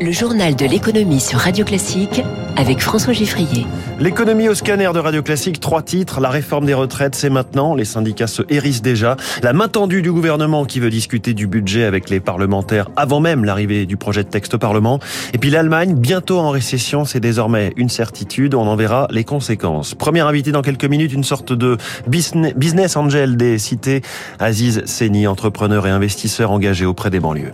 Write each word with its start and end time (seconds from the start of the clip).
Le 0.00 0.12
journal 0.12 0.54
de 0.54 0.64
l'économie 0.64 1.18
sur 1.18 1.40
Radio 1.40 1.64
Classique 1.64 2.22
avec 2.56 2.80
François 2.80 3.12
Giffrier. 3.12 3.66
L'économie 3.98 4.48
au 4.48 4.54
scanner 4.54 4.88
de 4.94 5.00
Radio 5.00 5.24
Classique, 5.24 5.58
trois 5.58 5.82
titres. 5.82 6.20
La 6.20 6.30
réforme 6.30 6.66
des 6.66 6.74
retraites, 6.74 7.16
c'est 7.16 7.30
maintenant. 7.30 7.74
Les 7.74 7.84
syndicats 7.84 8.28
se 8.28 8.42
hérissent 8.48 8.80
déjà. 8.80 9.16
La 9.42 9.52
main 9.52 9.66
tendue 9.66 10.00
du 10.00 10.12
gouvernement 10.12 10.64
qui 10.64 10.78
veut 10.78 10.90
discuter 10.90 11.34
du 11.34 11.48
budget 11.48 11.82
avec 11.82 12.10
les 12.10 12.20
parlementaires 12.20 12.88
avant 12.94 13.18
même 13.18 13.44
l'arrivée 13.44 13.86
du 13.86 13.96
projet 13.96 14.22
de 14.22 14.28
texte 14.28 14.54
au 14.54 14.58
Parlement. 14.58 15.00
Et 15.34 15.38
puis 15.38 15.50
l'Allemagne, 15.50 15.94
bientôt 15.96 16.38
en 16.38 16.50
récession, 16.50 17.04
c'est 17.04 17.20
désormais 17.20 17.72
une 17.76 17.88
certitude. 17.88 18.54
On 18.54 18.68
en 18.68 18.76
verra 18.76 19.08
les 19.10 19.24
conséquences. 19.24 19.94
Premier 19.96 20.20
invité 20.20 20.52
dans 20.52 20.62
quelques 20.62 20.84
minutes, 20.84 21.12
une 21.12 21.24
sorte 21.24 21.52
de 21.52 21.76
business 22.06 22.96
angel 22.96 23.36
des 23.36 23.58
cités. 23.58 24.02
Aziz 24.38 24.84
Seni, 24.86 25.26
entrepreneur 25.26 25.88
et 25.88 25.90
investisseur 25.90 26.52
engagé 26.52 26.86
auprès 26.86 27.10
des 27.10 27.18
banlieues. 27.18 27.52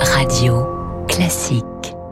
Radio 0.00 0.77
classique. 1.08 1.64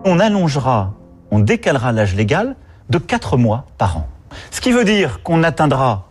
On 0.04 0.18
allongera, 0.18 0.94
on 1.30 1.38
décalera 1.38 1.92
l'âge 1.92 2.14
légal 2.16 2.56
de 2.90 2.98
4 2.98 3.36
mois 3.36 3.66
par 3.78 3.98
an. 3.98 4.08
Ce 4.50 4.60
qui 4.60 4.72
veut 4.72 4.84
dire 4.84 5.22
qu'on 5.22 5.42
atteindra 5.44 6.08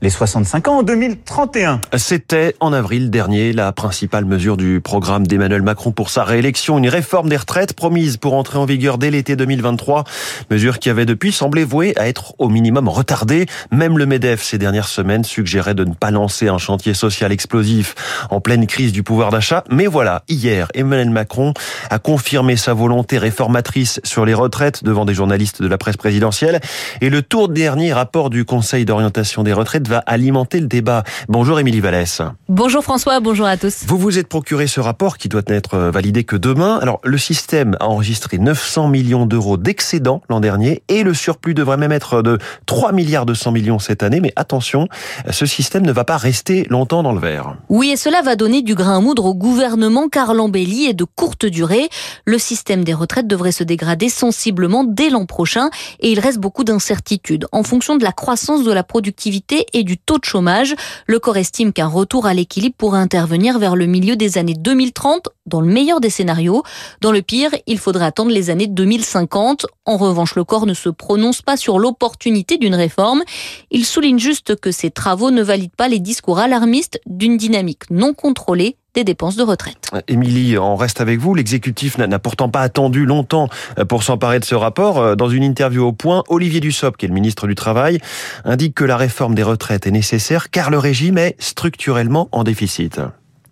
les 0.00 0.10
65 0.10 0.68
ans 0.68 0.78
en 0.78 0.82
2031. 0.84 1.80
C'était 1.96 2.54
en 2.60 2.72
avril 2.72 3.10
dernier 3.10 3.52
la 3.52 3.72
principale 3.72 4.24
mesure 4.24 4.56
du 4.56 4.80
programme 4.80 5.26
d'Emmanuel 5.26 5.62
Macron 5.62 5.90
pour 5.90 6.10
sa 6.10 6.22
réélection, 6.22 6.78
une 6.78 6.88
réforme 6.88 7.28
des 7.28 7.36
retraites 7.36 7.72
promise 7.72 8.16
pour 8.16 8.34
entrer 8.34 8.58
en 8.58 8.64
vigueur 8.64 8.98
dès 8.98 9.10
l'été 9.10 9.34
2023, 9.34 10.04
mesure 10.50 10.78
qui 10.78 10.88
avait 10.88 11.04
depuis 11.04 11.32
semblé 11.32 11.64
vouée 11.64 11.94
à 11.96 12.06
être 12.06 12.34
au 12.38 12.48
minimum 12.48 12.88
retardée. 12.88 13.46
Même 13.72 13.98
le 13.98 14.06
MEDEF 14.06 14.40
ces 14.40 14.56
dernières 14.56 14.86
semaines 14.86 15.24
suggérait 15.24 15.74
de 15.74 15.84
ne 15.84 15.94
pas 15.94 16.12
lancer 16.12 16.46
un 16.46 16.58
chantier 16.58 16.94
social 16.94 17.32
explosif 17.32 17.96
en 18.30 18.40
pleine 18.40 18.68
crise 18.68 18.92
du 18.92 19.02
pouvoir 19.02 19.30
d'achat. 19.30 19.64
Mais 19.68 19.86
voilà, 19.86 20.22
hier, 20.28 20.68
Emmanuel 20.74 21.10
Macron 21.10 21.54
a 21.90 21.98
confirmé 21.98 22.56
sa 22.56 22.72
volonté 22.72 23.18
réformatrice 23.18 24.00
sur 24.04 24.24
les 24.24 24.34
retraites 24.34 24.84
devant 24.84 25.04
des 25.04 25.14
journalistes 25.14 25.60
de 25.60 25.66
la 25.66 25.76
presse 25.76 25.96
présidentielle 25.96 26.60
et 27.00 27.10
le 27.10 27.22
tout 27.22 27.48
dernier 27.48 27.92
rapport 27.92 28.30
du 28.30 28.44
Conseil 28.44 28.84
d'orientation 28.84 29.42
des 29.42 29.52
retraites 29.52 29.87
va 29.88 29.98
alimenter 30.06 30.60
le 30.60 30.66
débat. 30.66 31.02
Bonjour 31.28 31.58
Émilie 31.58 31.80
Vallès. 31.80 32.22
Bonjour 32.48 32.84
François, 32.84 33.20
bonjour 33.20 33.46
à 33.46 33.56
tous. 33.56 33.84
Vous 33.86 33.98
vous 33.98 34.18
êtes 34.18 34.28
procuré 34.28 34.66
ce 34.66 34.80
rapport 34.80 35.18
qui 35.18 35.28
doit 35.28 35.42
n'être 35.48 35.74
euh, 35.74 35.90
validé 35.90 36.24
que 36.24 36.36
demain. 36.36 36.78
Alors 36.80 37.00
le 37.02 37.18
système 37.18 37.76
a 37.80 37.86
enregistré 37.86 38.38
900 38.38 38.88
millions 38.88 39.26
d'euros 39.26 39.56
d'excédent 39.56 40.22
l'an 40.28 40.40
dernier 40.40 40.82
et 40.88 41.02
le 41.02 41.14
surplus 41.14 41.54
devrait 41.54 41.76
même 41.76 41.92
être 41.92 42.22
de 42.22 42.38
3 42.66 42.92
milliards 42.92 43.26
200 43.26 43.52
millions 43.52 43.78
cette 43.78 44.02
année. 44.02 44.20
Mais 44.20 44.32
attention, 44.36 44.88
ce 45.30 45.46
système 45.46 45.84
ne 45.84 45.92
va 45.92 46.04
pas 46.04 46.16
rester 46.16 46.66
longtemps 46.70 47.02
dans 47.02 47.12
le 47.12 47.20
vert. 47.20 47.56
Oui, 47.68 47.90
et 47.90 47.96
cela 47.96 48.22
va 48.22 48.36
donner 48.36 48.62
du 48.62 48.74
grain 48.74 48.98
à 48.98 49.00
moudre 49.00 49.24
au 49.24 49.34
gouvernement 49.34 50.08
car 50.08 50.34
l'embellie 50.34 50.86
est 50.86 50.94
de 50.94 51.04
courte 51.04 51.46
durée. 51.46 51.88
Le 52.24 52.38
système 52.38 52.84
des 52.84 52.94
retraites 52.94 53.26
devrait 53.26 53.52
se 53.52 53.64
dégrader 53.64 54.08
sensiblement 54.08 54.84
dès 54.84 55.10
l'an 55.10 55.26
prochain 55.26 55.70
et 56.00 56.10
il 56.12 56.20
reste 56.20 56.38
beaucoup 56.38 56.64
d'incertitudes. 56.64 57.46
En 57.52 57.62
fonction 57.62 57.96
de 57.96 58.04
la 58.04 58.12
croissance 58.12 58.64
de 58.64 58.72
la 58.72 58.82
productivité 58.82 59.66
et 59.72 59.77
du 59.84 59.98
taux 59.98 60.18
de 60.18 60.24
chômage. 60.24 60.74
Le 61.06 61.18
corps 61.18 61.36
estime 61.36 61.72
qu'un 61.72 61.86
retour 61.86 62.26
à 62.26 62.34
l'équilibre 62.34 62.74
pourrait 62.76 63.00
intervenir 63.00 63.58
vers 63.58 63.76
le 63.76 63.86
milieu 63.86 64.16
des 64.16 64.38
années 64.38 64.54
2030, 64.54 65.28
dans 65.46 65.60
le 65.60 65.66
meilleur 65.66 66.00
des 66.00 66.10
scénarios. 66.10 66.62
Dans 67.00 67.12
le 67.12 67.22
pire, 67.22 67.50
il 67.66 67.78
faudrait 67.78 68.04
attendre 68.04 68.30
les 68.30 68.50
années 68.50 68.66
2050. 68.66 69.66
En 69.84 69.96
revanche, 69.96 70.34
le 70.34 70.44
corps 70.44 70.66
ne 70.66 70.74
se 70.74 70.88
prononce 70.88 71.42
pas 71.42 71.56
sur 71.56 71.78
l'opportunité 71.78 72.58
d'une 72.58 72.74
réforme. 72.74 73.22
Il 73.70 73.84
souligne 73.84 74.18
juste 74.18 74.56
que 74.56 74.70
ces 74.70 74.90
travaux 74.90 75.30
ne 75.30 75.42
valident 75.42 75.76
pas 75.76 75.88
les 75.88 76.00
discours 76.00 76.38
alarmistes 76.38 77.00
d'une 77.06 77.36
dynamique 77.36 77.90
non 77.90 78.14
contrôlée 78.14 78.76
des 78.98 79.04
dépenses 79.04 79.36
de 79.36 79.44
retraite. 79.44 79.92
Émilie, 80.08 80.58
on 80.58 80.74
reste 80.74 81.00
avec 81.00 81.20
vous. 81.20 81.32
L'exécutif 81.32 81.98
n'a 81.98 82.18
pourtant 82.18 82.48
pas 82.48 82.62
attendu 82.62 83.06
longtemps 83.06 83.48
euh, 83.78 83.84
pour 83.84 84.02
s'emparer 84.02 84.40
de 84.40 84.44
ce 84.44 84.56
rapport. 84.56 84.98
Euh, 84.98 85.14
dans 85.14 85.28
une 85.28 85.44
interview 85.44 85.84
au 85.84 85.92
point, 85.92 86.24
Olivier 86.28 86.58
Dussopt, 86.58 86.98
qui 86.98 87.06
est 87.06 87.08
le 87.08 87.14
ministre 87.14 87.46
du 87.46 87.54
Travail, 87.54 88.00
indique 88.44 88.74
que 88.74 88.84
la 88.84 88.96
réforme 88.96 89.36
des 89.36 89.44
retraites 89.44 89.86
est 89.86 89.92
nécessaire 89.92 90.50
car 90.50 90.70
le 90.70 90.78
régime 90.78 91.16
est 91.16 91.36
structurellement 91.38 92.28
en 92.32 92.42
déficit. 92.42 93.00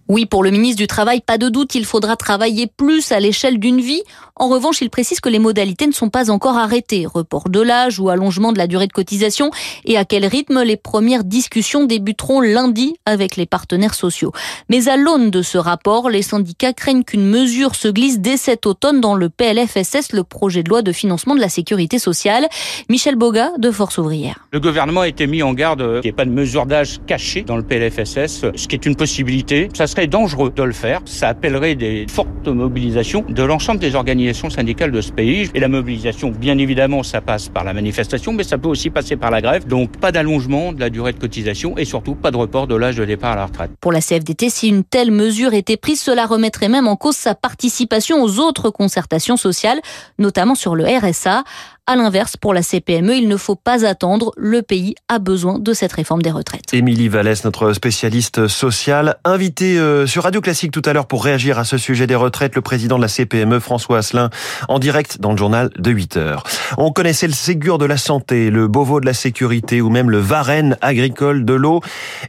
Oui, 0.09 0.25
pour 0.25 0.45
le 0.45 0.51
ministre 0.51 0.79
du 0.79 0.87
Travail, 0.87 1.21
pas 1.21 1.37
de 1.37 1.49
doute, 1.49 1.75
il 1.75 1.85
faudra 1.85 2.15
travailler 2.15 2.69
plus 2.69 3.11
à 3.11 3.19
l'échelle 3.19 3.59
d'une 3.59 3.81
vie. 3.81 4.03
En 4.37 4.49
revanche, 4.49 4.81
il 4.81 4.89
précise 4.89 5.19
que 5.19 5.29
les 5.29 5.41
modalités 5.41 5.87
ne 5.87 5.93
sont 5.93 6.11
pas 6.11 6.31
encore 6.31 6.57
arrêtées. 6.57 7.07
Report 7.07 7.49
de 7.49 7.61
l'âge 7.61 7.99
ou 7.99 8.09
allongement 8.09 8.53
de 8.53 8.59
la 8.59 8.69
durée 8.69 8.87
de 8.87 8.93
cotisation 8.93 9.51
et 9.85 9.97
à 9.97 10.05
quel 10.05 10.25
rythme 10.25 10.63
les 10.63 10.77
premières 10.77 11.25
discussions 11.25 11.87
débuteront 11.87 12.41
lundi 12.41 12.95
avec 13.05 13.37
les 13.37 13.47
partenaires 13.47 13.95
sociaux. 13.95 14.31
Mais 14.69 14.89
à 14.89 14.97
l'aune 14.97 15.31
de 15.31 15.43
ce 15.43 15.59
rapport, 15.59 16.09
les 16.09 16.23
syndicats 16.23 16.73
craignent 16.73 17.03
qu'une 17.03 17.27
mesure 17.27 17.75
se 17.75 17.89
glisse 17.89 18.21
dès 18.21 18.37
cet 18.37 18.67
automne 18.67 19.01
dans 19.01 19.15
le 19.17 19.29
PLFSS, 19.29 20.13
le 20.13 20.23
projet 20.23 20.63
de 20.63 20.69
loi 20.69 20.83
de 20.83 20.93
financement 20.93 21.35
de 21.35 21.41
la 21.41 21.49
sécurité 21.49 21.99
sociale. 21.99 22.47
Michel 22.89 23.17
Boga 23.17 23.51
de 23.59 23.73
Force 23.73 23.99
ouvrière. 23.99 24.47
Le 24.53 24.61
gouvernement 24.61 25.01
a 25.01 25.09
été 25.09 25.27
mis 25.27 25.43
en 25.43 25.53
garde 25.53 26.01
qu'il 26.01 26.03
n'y 26.03 26.09
ait 26.09 26.13
pas 26.13 26.27
de 26.27 26.31
mesure 26.31 26.67
d'âge 26.67 27.01
cachée 27.09 27.43
dans 27.43 27.57
le 27.57 27.65
PLFSS, 27.65 28.53
ce 28.55 28.69
qui 28.69 28.77
est 28.77 28.87
une 28.87 28.95
possibilité. 28.95 29.69
Serait 29.97 30.07
dangereux 30.09 30.53
de 30.55 30.63
le 30.63 30.73
faire. 30.73 31.01
Ça 31.07 31.29
appellerait 31.29 31.75
des 31.75 32.05
fortes 32.07 32.49
mobilisations 32.49 33.25
de 33.27 33.43
l'ensemble 33.43 33.81
des 33.81 33.95
organisations 33.95 34.51
syndicales 34.51 34.93
de 34.93 35.01
ce 35.01 35.11
pays. 35.11 35.49
Et 35.55 35.61
la 35.61 35.69
mobilisation, 35.69 36.31
bien 36.31 36.59
évidemment, 36.59 37.03
ça 37.03 37.23
passe 37.23 37.49
par 37.49 37.65
la 37.65 37.73
manifestation, 37.73 38.35
mais 38.35 38.45
ça 38.45 38.59
peut 38.59 38.69
aussi 38.69 38.91
passer 38.91 39.17
par 39.17 39.31
la 39.31 39.41
grève. 39.41 39.67
Donc 39.67 39.99
pas 39.99 40.13
d'allongement 40.13 40.75
de 40.75 40.81
la 40.81 40.91
durée 40.91 41.15
de 41.15 41.19
cotisation 41.19 41.79
et 41.79 41.87
surtout 41.87 42.15
pas 42.15 42.31
de 42.31 42.37
report 42.37 42.67
de 42.67 42.75
l'âge 42.75 42.97
de 42.97 43.07
départ 43.07 43.33
à 43.33 43.37
la 43.37 43.47
retraite. 43.47 43.71
Pour 43.81 43.91
la 43.91 44.03
CFDT, 44.03 44.51
si 44.51 44.69
une 44.69 44.85
telle 44.85 45.11
mesure 45.11 45.55
était 45.55 45.79
prise, 45.79 46.03
cela 46.03 46.27
remettrait 46.27 46.69
même 46.69 46.89
en 46.89 46.97
cause 46.97 47.17
sa 47.17 47.35
participation 47.35 48.23
aux 48.23 48.39
autres 48.39 48.69
concertations 48.69 49.39
sociales, 49.39 49.81
notamment 50.19 50.55
sur 50.55 50.75
le 50.75 50.85
RSA. 50.85 51.43
À 51.89 51.95
l'inverse, 51.95 52.37
pour 52.37 52.53
la 52.53 52.63
CPME, 52.63 53.15
il 53.15 53.29
ne 53.29 53.37
faut 53.37 53.55
pas 53.55 53.87
attendre. 53.87 54.33
Le 54.37 54.63
pays 54.63 54.97
a 55.09 55.21
besoin 55.21 55.61
de 55.61 55.73
cette 55.73 55.93
réforme 55.93 56.21
des 56.21 56.33
retraites. 56.33 56.75
Émilie 56.75 57.09
Vallès, 57.09 57.45
notre 57.45 57.73
spécialiste 57.75 58.49
sociale, 58.49 59.19
invitée 59.25 59.79
euh, 59.79 60.05
sur 60.05 60.25
Radio 60.25 60.41
Classique 60.41 60.73
tout 60.73 60.83
à 60.85 60.93
l'heure 60.93 61.07
pour 61.07 61.23
réagir 61.23 61.61
à 61.61 61.65
ce 61.65 61.79
sujet 61.79 62.09
des 62.09 62.17
retraites, 62.17 62.57
le 62.57 62.61
président 62.61 62.97
de 62.97 63.03
la 63.03 63.09
CPME, 63.09 63.61
François 63.61 63.99
Asselin, 63.99 64.31
en 64.69 64.81
direct 64.81 65.21
dans 65.21 65.31
le 65.31 65.37
journal 65.37 65.71
de 65.79 65.91
8 65.93 66.17
heures. 66.17 66.43
On 66.77 66.91
connaissait 66.91 67.29
le 67.29 67.33
Ségur 67.33 67.79
de 67.79 67.85
la 67.85 67.99
santé, 67.99 68.51
le 68.51 68.67
Beauvau 68.67 68.99
de 68.99 69.07
la 69.07 69.15
sécurité 69.15 69.81
ou 69.81 69.89
même 69.89 70.11
le 70.11 70.19
Varenne 70.19 70.77
agricole 70.81 71.45
de 71.45 71.55
l'eau. 71.55 71.83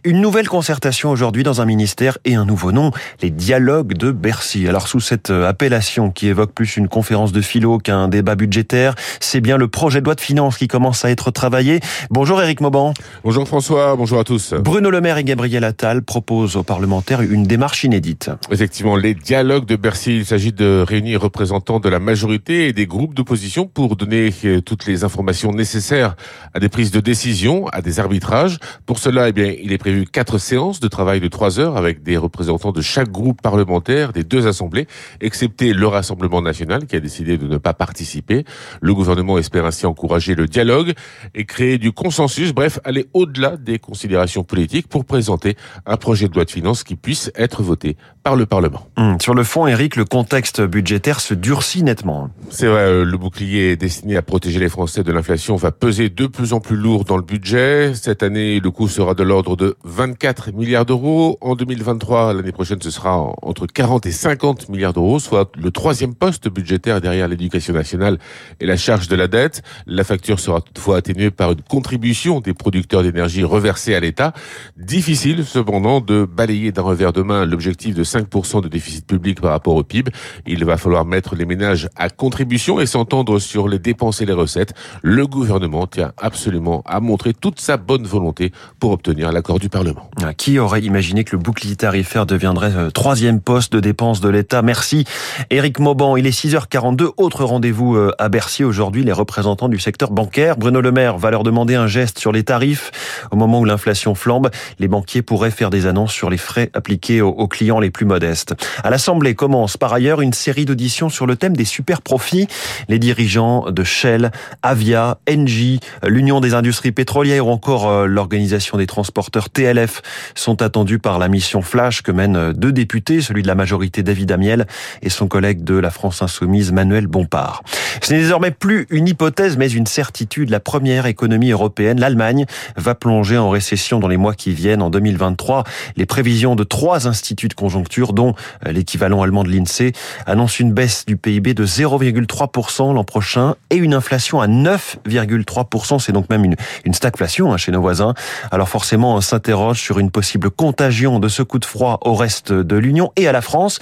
Une 0.04 0.22
nouvelle 0.22 0.48
concertation 0.48 1.10
aujourd'hui 1.10 1.42
dans 1.42 1.62
un 1.62 1.66
ministère 1.66 2.20
et 2.26 2.36
un 2.36 2.46
nouveau 2.46 2.72
nom, 2.72 2.92
les 3.24 3.32
dialogues 3.32 3.96
de 3.98 4.12
Bercy. 4.12 4.68
Alors 4.68 4.88
sous 4.88 5.00
cette 5.00 5.32
euh, 5.32 5.50
appellation 5.50 6.12
qui 6.12 6.28
évoque 6.28 6.52
plus 6.52 6.78
une 6.78 6.88
conférence 6.90 7.32
de 7.32 7.42
philo 7.42 7.80
qu'un 7.80 8.08
débat 8.08 8.36
budgétaire, 8.36 8.94
c'est 9.20 9.47
bien 9.48 9.56
le 9.56 9.70
projet 9.70 10.02
de 10.02 10.06
loi 10.06 10.14
de 10.14 10.20
finances 10.20 10.58
qui 10.58 10.68
commence 10.68 11.06
à 11.06 11.10
être 11.10 11.32
travaillé. 11.32 11.80
Bonjour 12.10 12.42
Éric 12.42 12.60
Mauban. 12.60 12.94
Bonjour 13.24 13.48
François, 13.48 13.96
bonjour 13.96 14.20
à 14.20 14.26
tous. 14.26 14.54
Bruno 14.54 14.90
Le 14.90 15.00
Maire 15.00 15.20
et 15.20 15.24
Gabriel 15.24 15.64
Attal 15.64 16.02
proposent 16.02 16.58
aux 16.58 16.64
parlementaires 16.64 17.22
une 17.22 17.44
démarche 17.44 17.86
inédite. 17.86 18.30
Effectivement, 18.52 18.98
les 18.98 19.14
dialogues 19.14 19.64
de 19.64 19.78
Bercy, 19.78 20.18
il 20.18 20.26
s'agit 20.26 20.52
de 20.52 20.84
réunir 20.86 21.22
représentants 21.22 21.80
de 21.80 21.88
la 21.88 22.00
majorité 22.00 22.68
et 22.68 22.74
des 22.74 22.88
groupes 22.88 23.14
d'opposition 23.14 23.68
pour 23.68 23.96
donner 23.96 24.34
euh, 24.44 24.60
toutes 24.60 24.86
les 24.86 25.06
informations 25.06 25.54
nécessaires 25.54 26.18
à 26.54 26.60
des 26.60 26.68
prises 26.68 26.92
de 26.92 27.00
décision, 27.00 27.70
à 27.70 27.82
des 27.82 28.02
arbitrages. 28.02 28.58
Pour 28.86 29.00
cela, 29.00 29.30
eh 29.30 29.32
bien, 29.32 29.54
il 29.64 29.72
est 29.72 29.78
prévu 29.78 30.04
quatre 30.04 30.40
séances 30.40 30.82
de 30.82 30.90
travail 30.90 31.22
de 31.22 31.30
trois 31.30 31.58
heures 31.58 31.78
avec 31.78 32.04
des 32.04 32.18
représentants 32.18 32.74
de 32.74 32.82
chaque 32.82 33.14
groupe 33.14 33.42
parlementaire 33.42 34.12
des 34.12 34.26
deux 34.26 34.46
assemblées, 34.46 34.88
excepté 35.22 35.72
le 35.72 35.88
Rassemblement 35.88 36.42
national 36.42 36.86
qui 36.86 36.98
a 36.98 37.00
décidé 37.00 37.38
de 37.38 37.48
ne 37.48 37.58
pas 37.58 37.74
participer. 37.74 38.44
Le 38.82 38.94
gouvernement 38.94 39.37
espère 39.38 39.66
ainsi 39.66 39.86
encourager 39.86 40.36
le 40.36 40.48
dialogue 40.48 40.94
et 41.36 41.46
créer 41.46 41.78
du 41.78 41.92
consensus, 41.92 42.54
bref, 42.54 42.80
aller 42.84 43.08
au-delà 43.14 43.58
des 43.58 43.80
considérations 43.80 44.44
politiques 44.44 44.88
pour 44.88 45.06
présenter 45.06 45.56
un 45.86 45.98
projet 45.98 46.28
de 46.28 46.34
loi 46.34 46.46
de 46.46 46.52
finances 46.52 46.84
qui 46.84 46.96
puisse 46.96 47.32
être 47.36 47.64
voté 47.64 47.98
par 48.24 48.36
le 48.36 48.46
Parlement. 48.46 48.88
Hum, 48.98 49.18
sur 49.22 49.34
le 49.34 49.44
fond, 49.44 49.68
Eric, 49.68 49.96
le 49.96 50.06
contexte 50.06 50.62
budgétaire 50.62 51.20
se 51.20 51.34
durcit 51.34 51.84
nettement. 51.84 52.30
C'est 52.50 52.68
vrai, 52.68 52.82
euh, 52.82 53.06
le 53.06 53.18
bouclier 53.18 53.76
destiné 53.76 54.18
à 54.18 54.22
protéger 54.22 54.60
les 54.60 54.70
Français 54.70 55.04
de 55.04 55.12
l'inflation 55.12 55.56
va 55.56 55.72
peser 55.72 56.10
de 56.10 56.28
plus 56.28 56.54
en 56.54 56.60
plus 56.60 56.76
lourd 56.76 57.06
dans 57.06 57.18
le 57.18 57.24
budget. 57.24 57.94
Cette 57.96 58.24
année, 58.24 58.60
le 58.60 58.72
coût 58.72 58.88
sera 58.88 59.14
de 59.14 59.24
l'ordre 59.24 59.56
de 59.56 59.76
24 59.84 60.52
milliards 60.52 60.86
d'euros. 60.86 61.38
En 61.42 61.56
2023, 61.56 62.34
l'année 62.34 62.52
prochaine, 62.52 62.82
ce 62.82 62.92
sera 62.92 63.34
entre 63.42 63.66
40 63.66 64.06
et 64.06 64.12
50 64.12 64.70
milliards 64.70 64.94
d'euros, 64.94 65.20
soit 65.20 65.52
le 65.58 65.72
troisième 65.72 66.14
poste 66.14 66.50
budgétaire 66.50 67.02
derrière 67.02 67.28
l'éducation 67.28 67.74
nationale 67.74 68.18
et 68.60 68.66
la 68.66 68.78
charge 68.78 69.08
de 69.08 69.16
la 69.16 69.27
dette. 69.28 69.64
La 69.86 70.04
facture 70.04 70.40
sera 70.40 70.62
toutefois 70.62 70.98
atténuée 70.98 71.32
par 71.32 71.52
une 71.52 71.62
contribution 71.62 72.40
des 72.40 72.54
producteurs 72.54 73.04
d'énergie 73.04 73.44
reversée 73.44 73.96
à 73.96 74.00
l'État. 74.00 74.34
Difficile 74.78 75.46
cependant 75.46 76.00
de 76.02 76.26
balayer 76.26 76.72
d'un 76.72 76.84
revers 76.84 77.14
de 77.14 77.18
demain 77.18 77.46
l'objectif 77.46 77.96
de 77.96 78.04
5% 78.04 78.62
de 78.62 78.68
déficit 78.68 79.06
public 79.06 79.42
par 79.42 79.52
rapport 79.52 79.76
au 79.76 79.84
PIB. 79.84 80.12
Il 80.46 80.64
va 80.64 80.78
falloir 80.78 81.04
mettre 81.04 81.36
les 81.36 81.46
ménages 81.46 81.90
à 81.96 82.10
contribution 82.10 82.80
et 82.80 82.86
s'entendre 82.86 83.40
sur 83.40 83.68
les 83.68 83.80
dépenses 83.80 84.22
et 84.22 84.26
les 84.26 84.34
recettes. 84.34 84.74
Le 85.02 85.26
gouvernement 85.26 85.88
tient 85.88 86.14
absolument 86.18 86.84
à 86.86 87.00
montrer 87.00 87.34
toute 87.34 87.60
sa 87.60 87.78
bonne 87.78 88.06
volonté 88.06 88.52
pour 88.80 88.92
obtenir 88.92 89.32
l'accord 89.32 89.60
du 89.60 89.70
Parlement. 89.70 90.10
Ah, 90.22 90.34
qui 90.34 90.60
aurait 90.60 90.82
imaginé 90.82 91.24
que 91.24 91.36
le 91.36 91.42
bouclier 91.42 91.76
tarifaire 91.76 92.26
deviendrait 92.26 92.76
euh, 92.76 92.90
troisième 92.92 93.42
poste 93.42 93.74
de 93.74 93.80
dépense 93.80 94.22
de 94.22 94.30
l'État? 94.30 94.62
Merci 94.62 95.06
Éric 95.50 95.80
Mauban. 95.80 96.18
Il 96.18 96.28
est 96.28 96.46
6h42. 96.46 97.10
Autre 97.18 97.44
rendez-vous 97.44 97.96
euh, 97.96 98.12
à 98.20 98.30
Bercy 98.30 98.64
aujourd'hui, 98.64 99.04
les 99.04 99.14
représentants 99.18 99.70
du 99.70 99.80
secteur 99.80 100.12
bancaire. 100.12 100.58
Bruno 100.58 100.82
Le 100.82 100.92
Maire 100.92 101.18
va 101.18 101.32
leur 101.32 101.44
demander 101.44 101.76
un 101.76 101.88
geste 101.88 102.20
sur 102.20 102.32
les 102.32 102.44
tarifs. 102.44 102.92
Au 103.32 103.36
moment 103.36 103.60
où 103.60 103.66
l'inflation 103.66 104.16
flambe, 104.16 104.50
les 104.80 104.88
banquiers 104.88 105.22
pourraient 105.22 105.52
faire 105.52 105.70
des 105.70 105.86
annonces 105.86 106.14
sur 106.14 106.30
les 106.30 106.38
frais 106.38 106.70
appliqués 106.74 107.22
aux 107.22 107.48
clients 107.48 107.80
les 107.80 107.92
plus 107.92 108.06
modestes. 108.06 108.56
À 108.84 108.90
l'Assemblée 108.90 109.36
commence 109.36 109.78
par 109.78 109.94
ailleurs 109.94 110.22
une 110.22 110.34
série 110.34 110.66
d'auditions 110.66 111.10
sur 111.10 111.26
le 111.26 111.36
thème 111.36 111.56
des 111.56 111.66
super 111.66 112.02
profits. 112.02 112.48
Les 112.88 113.00
dirigeants 113.00 113.72
de 113.72 113.84
Shell, 113.84 114.32
Avia, 114.64 115.20
Engie, 115.30 115.80
l'Union 116.04 116.40
des 116.40 116.54
industries 116.54 116.92
pétrolières 116.92 117.48
ou 117.48 117.52
encore 117.52 117.90
euh, 117.90 118.06
l'organisation 118.06 118.78
des 118.78 118.88
transporteurs 118.88 119.50
TLF 119.50 120.02
sont 120.36 120.62
attendus 120.62 121.00
par 121.00 121.20
la 121.20 121.28
mission 121.28 121.62
Flash 121.62 122.02
que 122.02 122.12
mènent 122.12 122.54
deux 122.54 122.72
députés, 122.72 123.22
celui 123.22 123.42
de 123.42 123.48
la 123.48 123.56
majorité 123.56 124.04
David 124.04 124.32
Amiel 124.32 124.68
et 125.02 125.10
son 125.10 125.28
collègue 125.28 125.64
de 125.64 125.76
la 125.76 125.90
France 125.90 126.22
Insoumise 126.22 126.72
Manuel 126.72 127.08
Bompard. 127.08 127.64
Ce 128.02 128.14
n'est 128.14 128.20
désormais 128.20 128.52
plus 128.52 128.88
une 128.90 128.97
hypothèse 129.06 129.58
mais 129.58 129.70
une 129.70 129.86
certitude. 129.86 130.50
La 130.50 130.60
première 130.60 131.06
économie 131.06 131.52
européenne, 131.52 132.00
l'Allemagne, 132.00 132.46
va 132.78 132.96
plonger 132.96 133.38
en 133.38 133.50
récession 133.50 134.00
dans 134.00 134.08
les 134.08 134.18
mois 134.18 134.34
qui 134.34 134.52
viennent 134.54 134.82
en 134.82 134.90
2023. 134.90 135.64
Les 135.98 136.06
prévisions 136.06 136.56
de 136.56 136.64
trois 136.64 137.08
instituts 137.08 137.50
de 137.50 137.54
conjoncture, 137.54 138.14
dont 138.14 138.34
euh, 138.66 138.72
l'équivalent 138.72 139.22
allemand 139.22 139.44
de 139.44 139.50
l'INSEE, 139.50 139.92
annoncent 140.26 140.58
une 140.60 140.72
baisse 140.72 141.06
du 141.06 141.18
PIB 141.18 141.54
de 141.54 141.66
0,3% 141.66 142.94
l'an 142.94 143.04
prochain 143.04 143.56
et 143.70 143.76
une 143.76 143.94
inflation 143.94 144.40
à 144.40 144.48
9,3%. 144.48 146.00
C'est 146.00 146.12
donc 146.12 146.30
même 146.30 146.46
une, 146.46 146.56
une 146.86 146.94
stagflation 146.94 147.52
hein, 147.52 147.58
chez 147.58 147.72
nos 147.72 147.82
voisins. 147.82 148.14
Alors 148.52 148.70
forcément, 148.70 149.16
on 149.16 149.22
s'interroge 149.22 149.80
sur 149.80 150.00
une 150.00 150.12
possible 150.12 150.50
contagion 150.50 151.20
de 151.20 151.28
ce 151.28 151.44
coup 151.44 151.60
de 151.60 151.66
froid 151.66 152.00
au 152.04 152.16
reste 152.16 152.52
de 152.52 152.76
l'Union 152.78 153.12
et 153.16 153.28
à 153.28 153.32
la 153.32 153.42
France. 153.42 153.80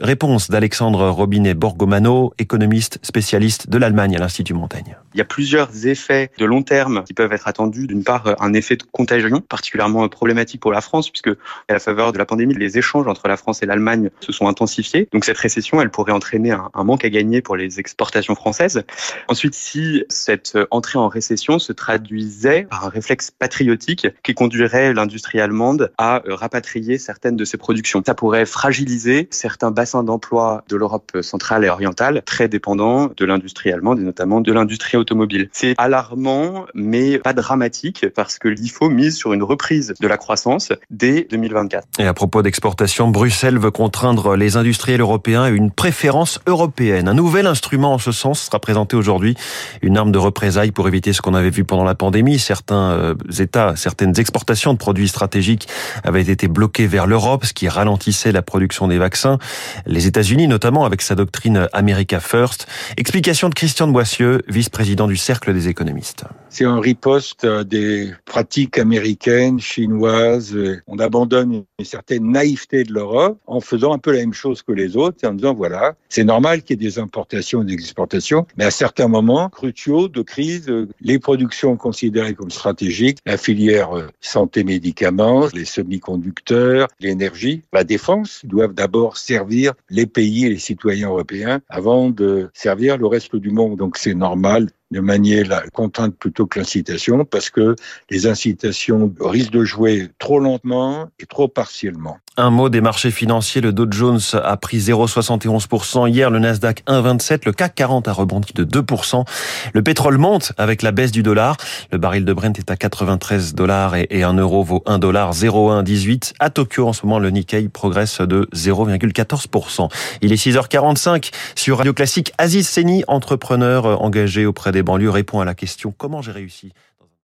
Réponse 0.00 0.50
d'Alexandre 0.50 1.08
Robinet-Borgomano, 1.08 2.32
économiste 2.38 2.98
spécialiste 3.02 3.70
de 3.70 3.78
l'Allemagne 3.78 4.16
à 4.16 4.18
l'Institut 4.18 4.41
Montaigne. 4.50 4.96
Il 5.14 5.18
y 5.18 5.20
a 5.20 5.24
plusieurs 5.24 5.86
effets 5.86 6.30
de 6.38 6.44
long 6.44 6.62
terme 6.62 7.04
qui 7.04 7.14
peuvent 7.14 7.32
être 7.32 7.48
attendus. 7.48 7.86
D'une 7.86 8.04
part, 8.04 8.34
un 8.40 8.52
effet 8.54 8.76
de 8.76 8.84
contagion 8.90 9.40
particulièrement 9.40 10.08
problématique 10.08 10.60
pour 10.60 10.72
la 10.72 10.80
France 10.80 11.10
puisque 11.10 11.28
à 11.28 11.72
la 11.72 11.78
faveur 11.78 12.12
de 12.12 12.18
la 12.18 12.24
pandémie, 12.24 12.54
les 12.54 12.78
échanges 12.78 13.06
entre 13.06 13.28
la 13.28 13.36
France 13.36 13.62
et 13.62 13.66
l'Allemagne 13.66 14.10
se 14.20 14.32
sont 14.32 14.48
intensifiés. 14.48 15.08
Donc 15.12 15.24
cette 15.24 15.38
récession, 15.38 15.80
elle 15.80 15.90
pourrait 15.90 16.12
entraîner 16.12 16.50
un, 16.50 16.84
manque 16.84 17.04
à 17.04 17.10
gagner 17.10 17.42
pour 17.42 17.56
les 17.56 17.78
exportations 17.78 18.34
françaises. 18.34 18.84
Ensuite, 19.28 19.54
si 19.54 20.04
cette 20.08 20.58
entrée 20.70 20.98
en 20.98 21.08
récession 21.08 21.58
se 21.58 21.72
traduisait 21.72 22.66
par 22.68 22.86
un 22.86 22.88
réflexe 22.88 23.30
patriotique 23.30 24.06
qui 24.22 24.34
conduirait 24.34 24.92
l'industrie 24.94 25.40
allemande 25.40 25.92
à 25.98 26.22
rapatrier 26.26 26.98
certaines 26.98 27.36
de 27.36 27.44
ses 27.44 27.56
productions, 27.56 28.02
ça 28.04 28.14
pourrait 28.14 28.46
fragiliser 28.46 29.28
certains 29.30 29.70
bassins 29.70 30.04
d'emploi 30.04 30.64
de 30.68 30.76
l'Europe 30.76 31.18
centrale 31.20 31.64
et 31.64 31.68
orientale, 31.68 32.22
très 32.24 32.48
dépendants 32.48 33.10
de 33.16 33.24
l'industrie 33.24 33.72
allemande 33.72 34.00
et 34.00 34.04
notamment 34.04 34.40
de 34.40 34.52
l'industrie 34.52 34.96
automobile. 35.02 35.48
C'est 35.52 35.74
alarmant, 35.78 36.66
mais 36.74 37.18
pas 37.18 37.32
dramatique 37.32 38.06
parce 38.14 38.38
que 38.38 38.48
l'IFO 38.48 38.88
mise 38.88 39.16
sur 39.16 39.32
une 39.32 39.42
reprise 39.42 39.94
de 40.00 40.08
la 40.08 40.16
croissance 40.16 40.72
dès 40.90 41.26
2024. 41.30 41.86
Et 41.98 42.06
à 42.06 42.14
propos 42.14 42.42
d'exportation, 42.42 43.08
Bruxelles 43.08 43.58
veut 43.58 43.70
contraindre 43.70 44.36
les 44.36 44.56
industriels 44.56 45.00
européens 45.00 45.42
à 45.42 45.50
une 45.50 45.70
préférence 45.70 46.40
européenne. 46.46 47.08
Un 47.08 47.14
nouvel 47.14 47.46
instrument 47.46 47.94
en 47.94 47.98
ce 47.98 48.12
sens 48.12 48.42
sera 48.42 48.58
présenté 48.58 48.96
aujourd'hui. 48.96 49.36
Une 49.82 49.96
arme 49.96 50.12
de 50.12 50.18
représailles 50.18 50.72
pour 50.72 50.88
éviter 50.88 51.12
ce 51.12 51.20
qu'on 51.20 51.34
avait 51.34 51.50
vu 51.50 51.64
pendant 51.64 51.84
la 51.84 51.94
pandémie. 51.94 52.38
Certains 52.38 52.92
euh, 52.92 53.14
États, 53.38 53.74
certaines 53.76 54.18
exportations 54.18 54.72
de 54.72 54.78
produits 54.78 55.08
stratégiques 55.08 55.68
avaient 56.04 56.22
été 56.22 56.48
bloquées 56.48 56.86
vers 56.86 57.06
l'Europe, 57.06 57.44
ce 57.44 57.52
qui 57.52 57.68
ralentissait 57.68 58.32
la 58.32 58.42
production 58.42 58.88
des 58.88 58.98
vaccins. 58.98 59.38
Les 59.86 60.06
États-Unis, 60.06 60.48
notamment 60.48 60.84
avec 60.84 61.02
sa 61.02 61.14
doctrine 61.14 61.68
America 61.72 62.20
First. 62.20 62.66
Explication 62.96 63.48
de 63.48 63.54
Christian 63.54 63.86
de 63.86 63.92
Boissieu, 63.92 64.42
vice-président 64.48 64.91
du 64.94 65.16
Cercle 65.16 65.54
des 65.54 65.68
économistes. 65.68 66.24
C'est 66.50 66.64
un 66.64 66.80
riposte 66.80 67.46
des 67.46 68.12
pratiques 68.26 68.78
américaines, 68.78 69.58
chinoises. 69.58 70.56
On 70.86 70.98
abandonne 70.98 71.64
une 71.78 71.84
certaine 71.84 72.30
naïveté 72.30 72.84
de 72.84 72.92
l'Europe 72.92 73.38
en 73.46 73.60
faisant 73.60 73.94
un 73.94 73.98
peu 73.98 74.12
la 74.12 74.18
même 74.18 74.34
chose 74.34 74.62
que 74.62 74.72
les 74.72 74.96
autres 74.96 75.18
et 75.22 75.26
en 75.26 75.32
disant 75.32 75.54
voilà, 75.54 75.94
c'est 76.08 76.24
normal 76.24 76.62
qu'il 76.62 76.82
y 76.82 76.86
ait 76.86 76.90
des 76.90 76.98
importations 76.98 77.62
et 77.62 77.64
des 77.64 77.72
exportations, 77.72 78.46
mais 78.56 78.64
à 78.64 78.70
certains 78.70 79.08
moments 79.08 79.48
cruciaux 79.48 80.08
de 80.08 80.22
crise, 80.22 80.70
les 81.00 81.18
productions 81.18 81.76
considérées 81.76 82.34
comme 82.34 82.50
stratégiques, 82.50 83.18
la 83.24 83.38
filière 83.38 83.90
santé 84.20 84.62
médicaments, 84.62 85.48
les 85.54 85.64
semi-conducteurs, 85.64 86.88
l'énergie, 87.00 87.62
la 87.72 87.84
défense 87.84 88.42
doivent 88.44 88.74
d'abord 88.74 89.16
servir 89.16 89.72
les 89.88 90.06
pays 90.06 90.46
et 90.46 90.50
les 90.50 90.58
citoyens 90.58 91.08
européens 91.08 91.60
avant 91.68 92.10
de 92.10 92.50
servir 92.52 92.98
le 92.98 93.06
reste 93.06 93.36
du 93.36 93.50
monde. 93.50 93.78
Donc 93.78 93.96
c'est 93.96 94.14
normal 94.14 94.68
de 94.92 95.00
manier 95.00 95.42
la 95.44 95.62
contrainte 95.72 96.14
plutôt 96.16 96.46
que 96.46 96.58
l'incitation, 96.58 97.24
parce 97.24 97.50
que 97.50 97.74
les 98.10 98.26
incitations 98.26 99.12
risquent 99.20 99.52
de 99.52 99.64
jouer 99.64 100.08
trop 100.18 100.38
lentement 100.38 101.08
et 101.18 101.26
trop 101.26 101.48
partiellement. 101.48 102.18
Un 102.38 102.48
mot 102.48 102.70
des 102.70 102.80
marchés 102.80 103.10
financiers, 103.10 103.60
le 103.60 103.74
Dow 103.74 103.86
Jones 103.90 104.20
a 104.42 104.56
pris 104.56 104.78
0,71% 104.78 106.08
hier, 106.08 106.30
le 106.30 106.38
Nasdaq 106.38 106.82
1,27%, 106.86 107.40
le 107.44 107.52
CAC 107.52 107.74
40 107.74 108.08
a 108.08 108.12
rebondi 108.14 108.54
de 108.54 108.64
2%. 108.64 109.26
Le 109.74 109.82
pétrole 109.82 110.16
monte 110.16 110.54
avec 110.56 110.80
la 110.80 110.92
baisse 110.92 111.12
du 111.12 111.22
dollar. 111.22 111.58
Le 111.90 111.98
baril 111.98 112.24
de 112.24 112.32
Brent 112.32 112.58
est 112.58 112.70
à 112.70 112.76
93 112.76 113.54
dollars 113.54 113.96
et 113.96 114.22
1 114.22 114.32
euro 114.32 114.64
vaut 114.64 114.82
1 114.86 114.98
dollar 114.98 115.34
0,118. 115.34 116.32
À 116.38 116.48
Tokyo, 116.48 116.88
en 116.88 116.94
ce 116.94 117.04
moment, 117.04 117.18
le 117.18 117.28
Nikkei 117.28 117.68
progresse 117.68 118.22
de 118.22 118.48
0,14%. 118.54 119.90
Il 120.22 120.32
est 120.32 120.42
6h45 120.42 121.32
sur 121.54 121.76
Radio 121.76 121.92
Classique. 121.92 122.32
Aziz 122.38 122.66
Seni, 122.66 123.04
entrepreneur 123.08 124.00
engagé 124.02 124.46
auprès 124.46 124.72
des 124.72 124.82
banlieues, 124.82 125.10
répond 125.10 125.40
à 125.40 125.44
la 125.44 125.54
question 125.54 125.92
comment 125.94 126.22
j'ai 126.22 126.32
réussi 126.32 126.72